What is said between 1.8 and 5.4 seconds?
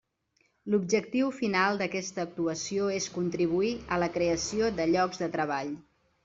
d'aquesta actuació és contribuir a la creació de llocs de